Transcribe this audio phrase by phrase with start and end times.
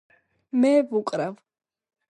[0.63, 1.39] მე ვუკრავ